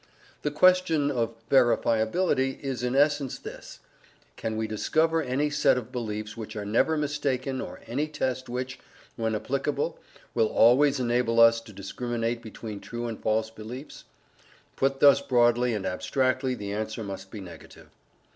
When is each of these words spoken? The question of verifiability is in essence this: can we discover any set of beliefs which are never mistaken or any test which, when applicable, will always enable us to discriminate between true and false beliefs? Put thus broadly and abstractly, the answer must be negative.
The 0.41 0.49
question 0.49 1.11
of 1.11 1.35
verifiability 1.49 2.59
is 2.59 2.81
in 2.81 2.95
essence 2.95 3.37
this: 3.37 3.81
can 4.35 4.57
we 4.57 4.65
discover 4.65 5.21
any 5.21 5.51
set 5.51 5.77
of 5.77 5.91
beliefs 5.91 6.35
which 6.35 6.55
are 6.55 6.65
never 6.65 6.97
mistaken 6.97 7.61
or 7.61 7.81
any 7.85 8.07
test 8.07 8.49
which, 8.49 8.79
when 9.15 9.35
applicable, 9.35 9.99
will 10.33 10.47
always 10.47 10.99
enable 10.99 11.39
us 11.39 11.61
to 11.61 11.71
discriminate 11.71 12.41
between 12.41 12.79
true 12.79 13.05
and 13.05 13.21
false 13.21 13.51
beliefs? 13.51 14.05
Put 14.75 15.01
thus 15.01 15.21
broadly 15.21 15.75
and 15.75 15.85
abstractly, 15.85 16.55
the 16.55 16.73
answer 16.73 17.03
must 17.03 17.29
be 17.29 17.39
negative. 17.39 17.89